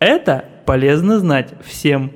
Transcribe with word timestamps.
Это 0.00 0.46
полезно 0.64 1.18
знать 1.18 1.50
всем. 1.62 2.10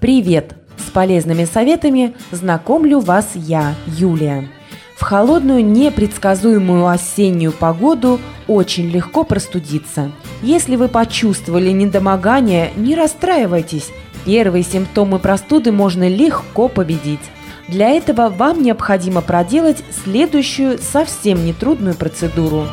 Привет! 0.00 0.56
С 0.76 0.90
полезными 0.90 1.44
советами 1.44 2.16
знакомлю 2.32 2.98
вас 2.98 3.30
я, 3.36 3.76
Юлия. 3.86 4.48
В 4.96 5.02
холодную, 5.02 5.64
непредсказуемую 5.64 6.88
осеннюю 6.88 7.52
погоду 7.52 8.18
очень 8.48 8.90
легко 8.90 9.22
простудиться. 9.22 10.10
Если 10.42 10.74
вы 10.74 10.88
почувствовали 10.88 11.70
недомогание, 11.70 12.72
не 12.74 12.96
расстраивайтесь. 12.96 13.90
Первые 14.24 14.64
симптомы 14.64 15.20
простуды 15.20 15.70
можно 15.70 16.08
легко 16.08 16.66
победить. 16.66 17.20
Для 17.68 17.90
этого 17.90 18.28
вам 18.28 18.62
необходимо 18.62 19.20
проделать 19.20 19.82
следующую 20.04 20.78
совсем 20.78 21.44
нетрудную 21.46 21.94
процедуру. 21.94 22.66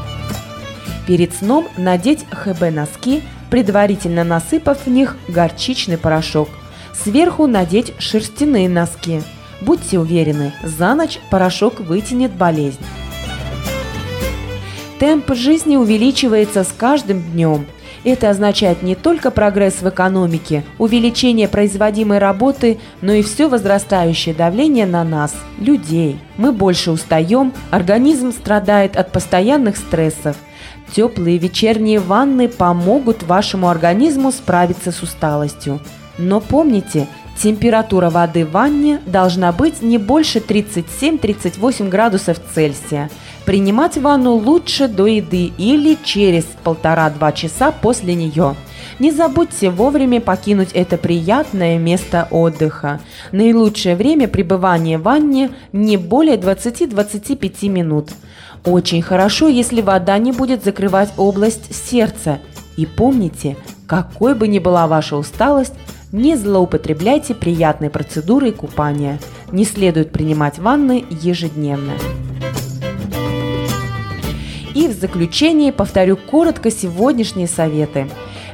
Перед 1.07 1.33
сном 1.33 1.67
надеть 1.77 2.25
ХБ-носки, 2.31 3.23
предварительно 3.49 4.23
насыпав 4.23 4.85
в 4.85 4.89
них 4.89 5.17
горчичный 5.27 5.97
порошок. 5.97 6.49
Сверху 6.93 7.47
надеть 7.47 7.93
шерстяные 7.99 8.69
носки. 8.69 9.21
Будьте 9.61 9.99
уверены, 9.99 10.53
за 10.63 10.93
ночь 10.93 11.19
порошок 11.29 11.79
вытянет 11.79 12.31
болезнь. 12.31 12.83
Темп 14.99 15.33
жизни 15.33 15.77
увеличивается 15.77 16.63
с 16.63 16.71
каждым 16.77 17.23
днем. 17.31 17.65
Это 18.03 18.31
означает 18.31 18.81
не 18.81 18.95
только 18.95 19.29
прогресс 19.29 19.81
в 19.81 19.89
экономике, 19.89 20.63
увеличение 20.79 21.47
производимой 21.47 22.17
работы, 22.17 22.79
но 23.01 23.13
и 23.13 23.21
все 23.21 23.47
возрастающее 23.47 24.33
давление 24.33 24.87
на 24.87 25.03
нас, 25.03 25.35
людей. 25.59 26.19
Мы 26.37 26.51
больше 26.51 26.91
устаем, 26.91 27.53
организм 27.69 28.31
страдает 28.31 28.97
от 28.97 29.11
постоянных 29.11 29.77
стрессов. 29.77 30.35
Теплые 30.91 31.37
вечерние 31.37 31.99
ванны 31.99 32.49
помогут 32.49 33.23
вашему 33.23 33.69
организму 33.69 34.31
справиться 34.31 34.91
с 34.91 35.03
усталостью. 35.03 35.79
Но 36.17 36.39
помните, 36.39 37.07
температура 37.41 38.09
воды 38.09 38.45
в 38.45 38.51
ванне 38.51 39.01
должна 39.05 39.51
быть 39.51 39.81
не 39.81 39.97
больше 39.97 40.39
37-38 40.39 41.89
градусов 41.89 42.37
Цельсия. 42.53 43.09
Принимать 43.45 43.97
ванну 43.97 44.33
лучше 44.33 44.87
до 44.87 45.07
еды 45.07 45.51
или 45.57 45.97
через 46.03 46.45
полтора-два 46.63 47.31
часа 47.31 47.71
после 47.71 48.13
нее. 48.13 48.55
Не 48.99 49.11
забудьте 49.11 49.71
вовремя 49.71 50.21
покинуть 50.21 50.71
это 50.73 50.97
приятное 50.97 51.79
место 51.79 52.27
отдыха. 52.29 52.99
Наилучшее 53.31 53.95
время 53.95 54.27
пребывания 54.27 54.99
в 54.99 55.03
ванне 55.03 55.49
не 55.73 55.97
более 55.97 56.37
20-25 56.37 57.67
минут. 57.69 58.11
Очень 58.63 59.01
хорошо, 59.01 59.47
если 59.47 59.81
вода 59.81 60.19
не 60.19 60.31
будет 60.31 60.63
закрывать 60.63 61.11
область 61.17 61.73
сердца. 61.73 62.37
И 62.77 62.85
помните, 62.85 63.57
какой 63.87 64.35
бы 64.35 64.47
ни 64.47 64.59
была 64.59 64.85
ваша 64.85 65.17
усталость, 65.17 65.73
не 66.11 66.35
злоупотребляйте 66.35 67.33
приятной 67.33 67.89
процедурой 67.89 68.51
купания. 68.51 69.19
Не 69.51 69.65
следует 69.65 70.11
принимать 70.11 70.59
ванны 70.59 71.05
ежедневно. 71.09 71.93
И 74.73 74.87
в 74.87 74.93
заключение 74.93 75.71
повторю 75.71 76.17
коротко 76.17 76.71
сегодняшние 76.71 77.47
советы. 77.47 78.07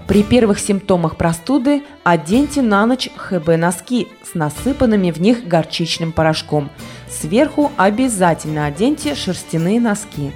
При 0.08 0.23
первых 0.23 0.59
симптомах 0.59 1.17
простуды 1.17 1.83
оденьте 2.03 2.61
на 2.61 2.85
ночь 2.85 3.09
ХБ-носки 3.17 4.08
с 4.23 4.35
насыпанными 4.35 5.11
в 5.11 5.19
них 5.19 5.47
горчичным 5.47 6.11
порошком. 6.11 6.69
Сверху 7.09 7.72
обязательно 7.75 8.66
оденьте 8.66 9.16
шерстяные 9.16 9.81
носки. 9.81 10.31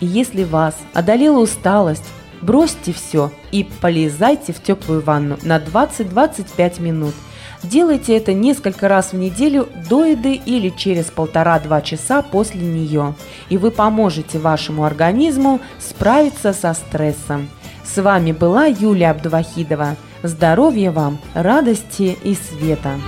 И 0.00 0.06
если 0.06 0.42
вас 0.42 0.76
одолела 0.92 1.38
усталость, 1.38 2.04
Бросьте 2.42 2.92
все 2.92 3.30
и 3.52 3.64
полезайте 3.80 4.52
в 4.52 4.62
теплую 4.62 5.00
ванну 5.00 5.38
на 5.42 5.58
20-25 5.58 6.82
минут. 6.82 7.14
Делайте 7.62 8.16
это 8.16 8.32
несколько 8.32 8.88
раз 8.88 9.12
в 9.12 9.16
неделю 9.16 9.68
до 9.88 10.04
еды 10.04 10.34
или 10.34 10.68
через 10.70 11.06
полтора-два 11.06 11.80
часа 11.80 12.22
после 12.22 12.60
нее, 12.60 13.14
и 13.48 13.56
вы 13.56 13.70
поможете 13.70 14.40
вашему 14.40 14.84
организму 14.84 15.60
справиться 15.78 16.52
со 16.52 16.74
стрессом. 16.74 17.48
С 17.84 18.02
вами 18.02 18.32
была 18.32 18.66
Юлия 18.66 19.10
Абдувахидова. 19.10 19.96
Здоровья 20.24 20.90
вам, 20.90 21.18
радости 21.34 22.16
и 22.24 22.34
света! 22.34 22.98